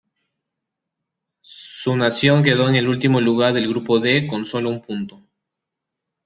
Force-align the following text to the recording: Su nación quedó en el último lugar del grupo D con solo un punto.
Su 1.41 1.95
nación 1.95 2.41
quedó 2.41 2.67
en 2.67 2.73
el 2.73 2.87
último 2.87 3.21
lugar 3.21 3.53
del 3.53 3.67
grupo 3.69 3.99
D 3.99 4.25
con 4.25 4.45
solo 4.45 4.71
un 4.71 4.81
punto. 4.81 5.23